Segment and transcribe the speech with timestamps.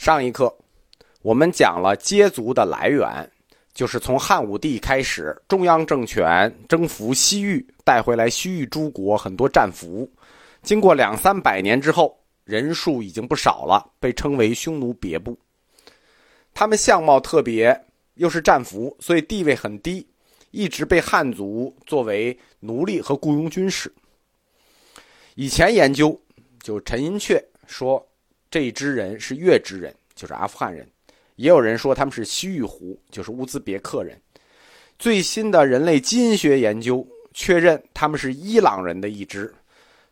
[0.00, 0.56] 上一课，
[1.20, 3.30] 我们讲了羯族的来源，
[3.74, 10.10] 就是从汉武帝开始，中央政权征服西域，带回来西域诸国很多战俘，
[10.62, 15.38] 经过两三百年之后，人数已经不少了，被称为匈奴别部。
[16.54, 17.78] 他们相貌特别，
[18.14, 20.08] 又是战俘，所以地位很低，
[20.50, 23.92] 一直被汉族作为奴隶和雇佣军使。
[25.34, 26.18] 以前研究，
[26.62, 28.09] 就陈寅恪说。
[28.50, 30.84] 这一支人是月支人，就是阿富汗人；
[31.36, 34.20] 也有人说他们是西域胡，就是乌兹别克人。
[34.98, 39.54] 最新的人类基因学研究确认他们是伊朗人的一支，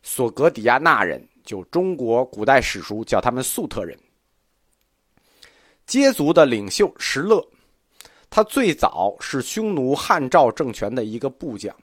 [0.01, 3.97] 索格底亚纳人，就中国古代史书叫他们粟特人。
[5.85, 7.45] 羯族的领袖石勒，
[8.29, 11.75] 他最早是匈奴汉赵政权的一个部将，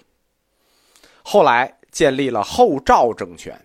[1.22, 3.60] 后来建立了后赵政权。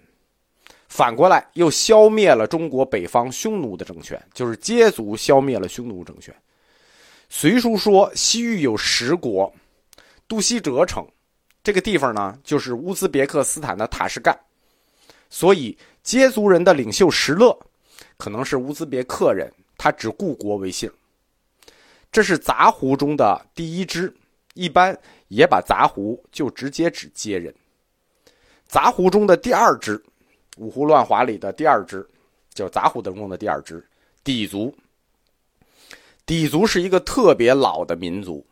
[0.92, 6.34] 反过来又消灭了中国北方匈奴的政权，就是羯族消灭了匈奴政权。
[7.30, 9.52] 《隋书》说西域有十国，
[10.28, 11.08] 杜西哲城，
[11.64, 14.38] 这个地方呢就是乌兹别克斯坦的塔什干，
[15.30, 17.58] 所以羯族人的领袖石勒
[18.18, 20.92] 可能是乌兹别克人，他只顾国为姓。
[22.12, 24.14] 这是杂胡中的第一支，
[24.56, 24.96] 一般
[25.30, 27.56] 也把杂胡就直接指羯人。
[28.68, 30.04] 杂胡中的第二支。
[30.58, 32.08] 五胡乱华里的第二支，
[32.54, 33.84] 就是杂胡等中的第二支，
[34.24, 34.76] 氐族。
[36.26, 38.46] 氐族是一个特别老的民族，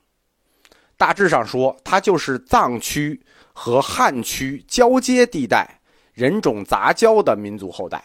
[0.98, 3.22] 大致上说，它就是藏区
[3.54, 5.80] 和汉区交接地带
[6.14, 8.04] 人种杂交的民族后代。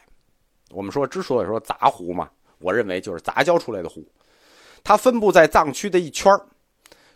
[0.70, 2.28] 我们说，之所以说杂胡嘛，
[2.59, 4.06] 我认为就是杂交出来的胡。
[4.83, 6.31] 它分布在藏区的一圈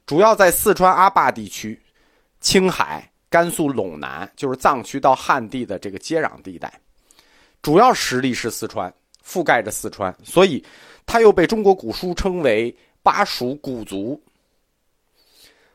[0.07, 1.81] 主要在四川阿坝地区、
[2.41, 3.13] 青海。
[3.31, 6.73] 甘肃陇南就是藏区到汉地的这个接壤地带，
[7.61, 10.65] 主要实力是四川，覆盖着四川，所以
[11.05, 14.19] 它又被中国古书称为巴蜀古族。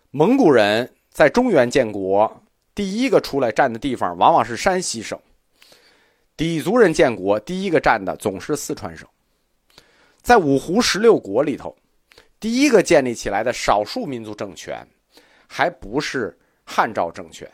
[0.10, 2.44] 蒙古人在中原建国，
[2.74, 5.16] 第一个出来占的地方往往是山西省；
[6.36, 9.08] 氐族人建国，第一个占的总是四川省。
[10.24, 11.76] 在五胡十六国里头，
[12.40, 14.88] 第一个建立起来的少数民族政权，
[15.48, 16.36] 还不是。
[16.76, 17.48] 汉赵政权，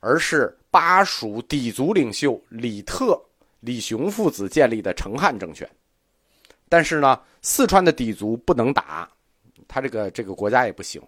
[0.00, 3.22] 而是巴蜀氐族领袖李特、
[3.60, 5.68] 李雄父子建立的成汉政权。
[6.70, 9.06] 但是呢，四川的氐族不能打，
[9.68, 11.02] 他这个这个国家也不行。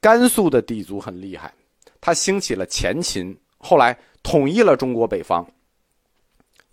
[0.00, 1.52] 甘肃的氐族很厉害，
[2.00, 5.46] 他兴起了前秦，后来统一了中国北方，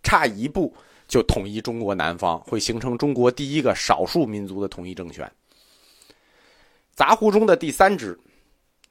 [0.03, 0.73] 差一步
[1.05, 5.29] 就统一中国南方，会形成中国第一个少数民族的统一政权。
[6.93, 8.17] 杂胡中的第三支。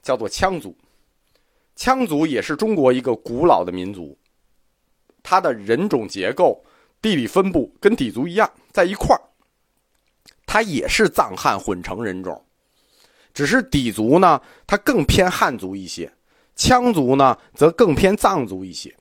[0.04, 0.76] 叫做羌族，
[1.76, 4.16] 羌族也是中国一个古老的民族，
[5.22, 6.62] 它的人种结构、
[7.02, 9.20] 地理分布跟氐族一样，在一块儿。
[10.46, 12.40] 它也是藏汉混成人种，
[13.32, 16.06] 只是氐族呢，它更偏汉族一些；
[16.54, 18.94] 羌族呢，则更偏藏族一些。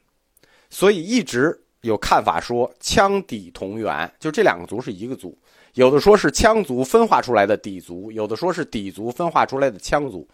[0.72, 5.38] 所以一直有看法说羌底同源，就这两个族是一个族。
[5.74, 10.28] 有的说是羌族分化出来的氐族，有的说是氐族分化出来的羌族。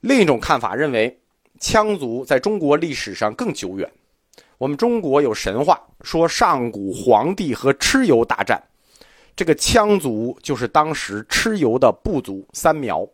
[0.00, 1.20] 另一种看法认为，
[1.60, 3.90] 羌族在中国历史上更久远。
[4.56, 8.62] 我们中国有神话说，上古皇帝和蚩尤大战，
[9.36, 13.06] 这个羌族就是当时蚩尤的部族三苗。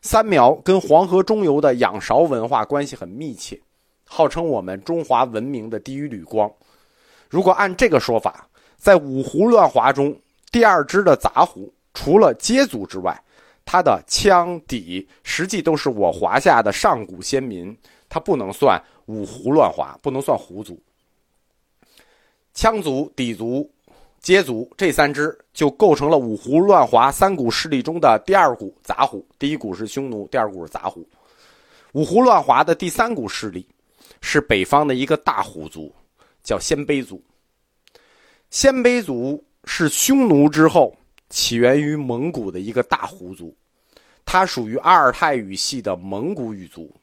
[0.00, 3.60] 三苗跟黄河中游的仰韶文化关系很密切，
[4.06, 6.50] 号称我们中华文明的第一缕光。
[7.28, 8.48] 如果按这个说法，
[8.78, 10.18] 在五胡乱华中，
[10.50, 13.21] 第二支的杂胡，除了羯族之外。
[13.64, 17.74] 他的羌氐实际都是我华夏的上古先民，
[18.08, 20.78] 他不能算五胡乱华，不能算胡族。
[22.54, 23.70] 羌族、氐族、
[24.22, 29.26] 羯族这三支就构成了五胡乱华三股势力中的第二股杂胡。
[29.38, 31.08] 第一股是匈奴，第二股是杂胡。
[31.92, 33.66] 五胡乱华的第三股势力
[34.20, 35.94] 是北方的一个大胡族，
[36.42, 37.22] 叫鲜卑族。
[38.50, 40.94] 鲜卑族是匈奴之后。
[41.32, 43.56] 起源于蒙古的一个大胡族，
[44.22, 46.94] 它属于阿尔泰语系的蒙古语族。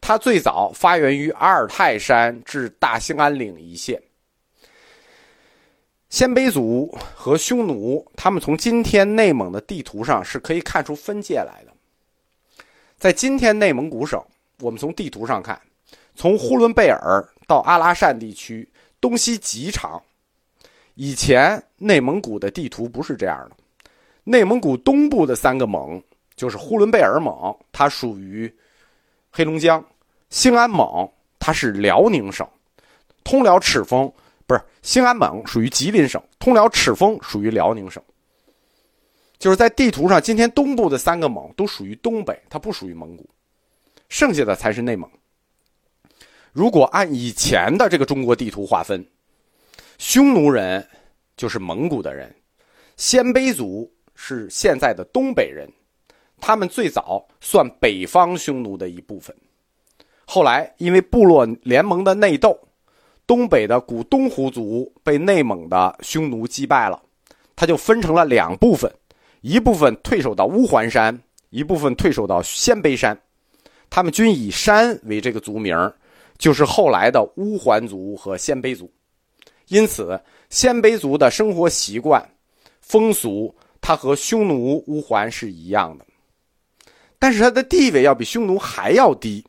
[0.00, 4.02] 它最早发源于阿尔泰山至大兴安岭一线。
[6.08, 12.64] 鲜卑族和匈奴，他们从今天内蒙的地图上是可以看出分界来的。
[12.96, 14.22] 在今天内蒙古省，
[14.60, 15.60] 我们从地图上看，
[16.14, 18.66] 从呼伦贝尔到阿拉善地区，
[19.02, 20.02] 东西极长。
[20.94, 23.56] 以前内蒙古的地图不是这样的，
[24.22, 26.02] 内蒙古东部的三个蒙
[26.36, 28.52] 就是呼伦贝尔蒙，它属于
[29.30, 29.80] 黑龙江；
[30.30, 31.08] 兴安蒙
[31.38, 32.48] 它是辽宁省，
[33.24, 34.10] 通辽赤峰
[34.46, 38.02] 不是兴安盟属于吉林省，通辽赤峰属于辽宁省。
[39.36, 43.28] 就是在地图上，今天东部的三个蒙都属于东北，它不属于蒙古，
[44.08, 45.10] 剩下的才是内蒙。
[46.52, 49.04] 如果按以前的这个中国地图划分，
[49.98, 50.86] 匈奴人
[51.36, 52.34] 就是蒙古的人，
[52.96, 55.68] 鲜卑族是现在的东北人，
[56.40, 59.34] 他们最早算北方匈奴的一部分。
[60.26, 62.58] 后来因为部落联盟的内斗，
[63.26, 67.02] 东北的古东胡族被内蒙的匈奴击败了，
[67.54, 68.92] 他就分成了两部分。
[69.42, 71.20] 一部分退守到乌桓山，
[71.50, 73.18] 一部分退守到鲜卑山，
[73.90, 75.76] 他们均以山为这个族名，
[76.38, 78.90] 就是后来的乌桓族和鲜卑族。
[79.74, 82.24] 因此，鲜卑族的生活习惯、
[82.80, 86.06] 风俗，它和匈奴、乌桓是一样的，
[87.18, 89.44] 但是它的地位要比匈奴还要低。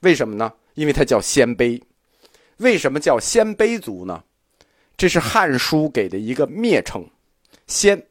[0.00, 0.50] 为什么呢？
[0.72, 1.78] 因为它叫鲜卑。
[2.56, 4.24] 为什么叫鲜卑族呢？
[4.96, 7.06] 这是《汉书》给的一个蔑称，
[7.66, 8.02] 鲜。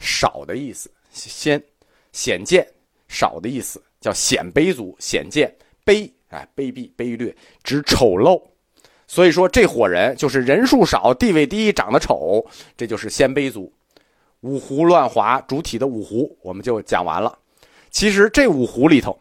[0.00, 1.62] 少的意思，鲜
[2.10, 2.66] 显见
[3.06, 4.96] 少的意思，叫鲜卑族。
[4.98, 5.56] 显见
[5.86, 7.32] 卑，哎，卑鄙、卑劣，
[7.62, 8.42] 指丑陋。
[9.14, 12.44] 所以说，这伙人就是人数少、地位低、长得丑，
[12.76, 13.72] 这就是鲜卑族。
[14.40, 17.38] 五胡乱华主体的五胡，我们就讲完了。
[17.92, 19.16] 其实这五胡里头，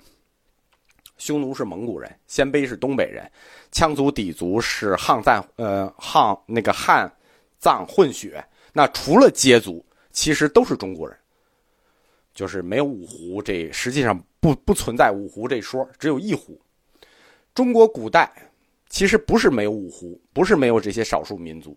[1.19, 3.31] 匈奴是蒙古人，鲜卑是东北人，
[3.71, 7.07] 羌族、氐族是汉藏，呃，汉那个汉
[7.59, 8.43] 藏混血。
[8.73, 9.85] 那除了羯族。
[10.15, 11.17] 其实都是中国人，
[12.35, 16.61] 就是没有五胡，这实际上不不存在五胡这说，只有一胡。
[17.55, 18.31] 中国古代
[18.93, 21.75] 其实不是没有五胡，不是没有这些少数民族，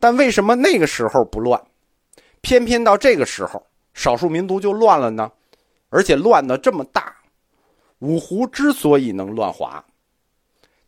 [0.00, 1.62] 但为什么那个时候不乱，
[2.40, 3.64] 偏偏到这个时候
[3.94, 5.30] 少数民族就乱了呢？
[5.88, 7.14] 而且乱的这么大，
[8.00, 9.82] 五胡之所以能乱华，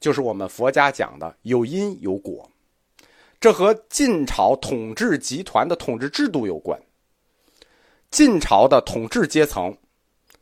[0.01, 2.51] 就是我们佛家讲的有因有果。
[3.39, 6.77] 这和晋朝统治集团的统治制度有关。
[8.11, 9.73] 晋朝的统治阶层，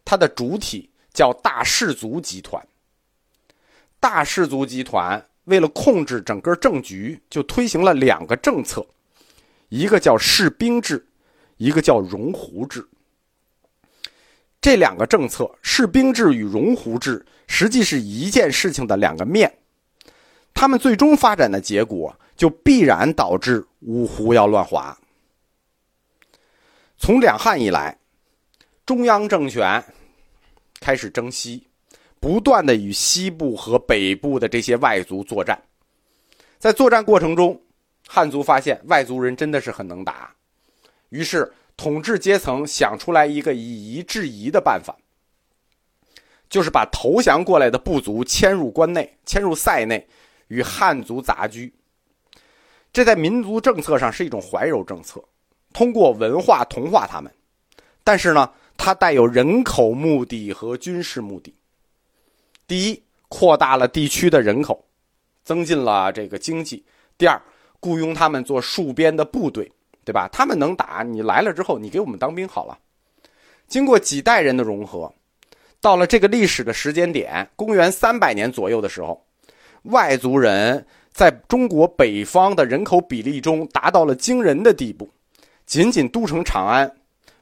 [0.06, 2.66] 它的主体叫大氏族集团。
[4.00, 8.86] 大氏族集团为了控制整个政局，就推行了两个政策，
[9.68, 11.06] 一个叫士兵制，
[11.56, 12.86] 一个叫戎胡制。
[14.60, 19.58] 这两个政策，士兵制与戎胡制，实际是一件事情的两个面。
[20.52, 22.18] 他们最终发展的结果。
[22.38, 24.96] 就必然导致五胡要乱华。
[26.96, 27.98] 从两汉以来，
[28.86, 29.84] 中央政权
[30.78, 31.66] 开始征西，
[32.20, 35.60] 不断的与西部和北部的这些外族作战。
[36.58, 37.60] 在作战过程中，
[38.06, 40.34] 汉族发现外族人真的是很能打，
[41.10, 44.96] 于是统治阶层想出来一个以夷制夷的办法，
[46.48, 50.04] 就是把投降过来的部族迁入关内，迁入塞内，
[50.48, 51.72] 与汉族杂居。
[52.92, 55.22] 这在民族政策上是一种怀柔政策，
[55.72, 57.32] 通过文化同化他们，
[58.02, 61.54] 但是呢，它带有人口目的和军事目的。
[62.68, 64.84] 第一，扩大了地区的人口，
[65.42, 66.84] 增进了这个经济；
[67.16, 67.42] 第二，
[67.80, 69.72] 雇佣他们做戍边的部队，
[70.04, 70.28] 对吧？
[70.30, 72.78] 他们能打，你来了之后，你给我们当兵好了。
[73.66, 75.12] 经过几代人的融合，
[75.80, 79.26] 到了这个历史的时间点，公元三百年左右的时候，
[79.82, 80.86] 外族人。
[81.10, 85.10] 在中国北方的人口比例中达到了惊人的地步，
[85.66, 86.94] 仅仅都城长安，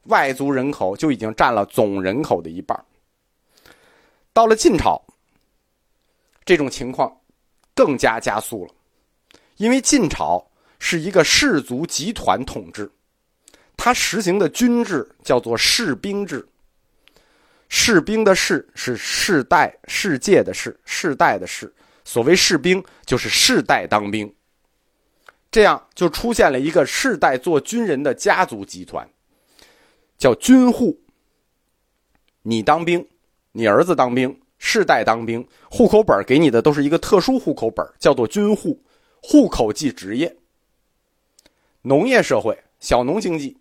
[0.05, 2.85] 外族人口就已经占了总人口的一半。
[4.33, 5.05] 到了晋朝，
[6.47, 7.15] 这种情况
[7.75, 8.73] 更加加速了，
[9.57, 10.43] 因为晋朝
[10.79, 12.91] 是一个氏族集团统治，
[13.77, 16.49] 它实行的军制叫做士兵制。
[17.69, 21.75] 士兵的士是世代世界的世世代的世。
[22.05, 24.33] 所谓士兵，就是世代当兵，
[25.51, 29.05] 这样就出现了一个世代做军人的家族集团，
[30.17, 30.97] 叫军户。
[32.43, 33.05] 你当兵，
[33.51, 38.83] 你儿子当兵，世代当兵，户口本给你的都是一个特殊户口本，叫做军户，
[39.23, 40.37] 户口即职业。
[41.83, 43.57] 农业社会，小农经济，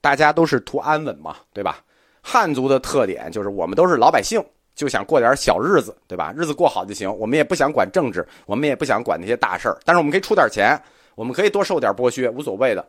[0.00, 1.84] 大家都是图安稳嘛，对吧？
[2.20, 4.44] 汉族的特点就是我们都是老百姓。
[4.74, 6.34] 就想过点小日子，对吧？
[6.36, 7.12] 日子过好就行。
[7.16, 9.78] 我们也不想管政治，我们也不想管那些大事儿。
[9.84, 10.80] 但是我们可以出点钱，
[11.14, 12.88] 我们可以多受点剥削，无所谓的。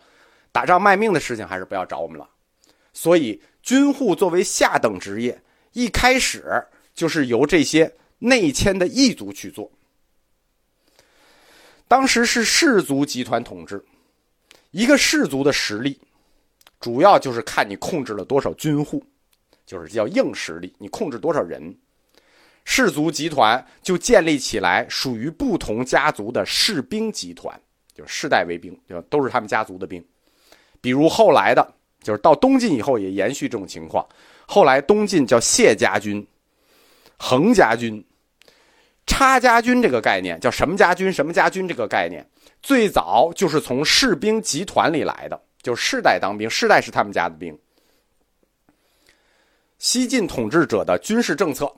[0.52, 2.28] 打仗卖命的事情还是不要找我们了。
[2.92, 5.40] 所以，军户作为下等职业，
[5.74, 6.64] 一开始
[7.00, 9.72] 就是由这些内迁的异族去做。
[11.88, 13.82] 当时是氏族集团统治，
[14.72, 15.98] 一个氏族的实力，
[16.78, 19.02] 主要就是看你控制了多少军户。
[19.66, 21.74] 就是叫硬实力，你控制多少人？
[22.66, 27.58] 氏族集团就建立起来属于不同家族的士兵集团，
[27.94, 30.04] 就是世代为兵，就都是他们家族的兵。
[30.82, 34.06] 比如后来的，就是到东晋以后也延续这种情况。
[34.48, 36.26] 后来东晋叫谢家军、
[37.20, 38.04] 横家军、
[39.06, 41.12] 差家军，这个概念叫什么家军？
[41.12, 41.68] 什么家军？
[41.68, 42.28] 这个概念
[42.62, 47.56] 最早就是从士兵集团里来的，就世代当兵，世代是他们家的兵。
[49.78, 51.72] 西晋统治者的军事政策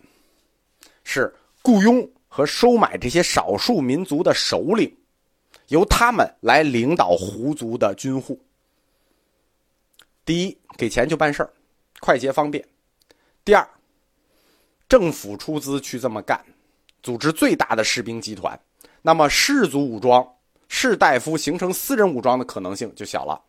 [1.03, 4.95] 是雇佣和收买这些少数民族的首领，
[5.67, 8.39] 由他们来领导胡族的军户。
[10.23, 11.51] 第一，给钱就办事儿，
[11.99, 12.63] 快捷方便；
[13.43, 13.67] 第二，
[14.91, 16.43] 政府出资去这么干，
[17.01, 18.59] 组织最大的士兵集团，
[19.01, 20.27] 那么士族武装、
[20.67, 23.39] 士大夫形成私人武装的可能性就小了。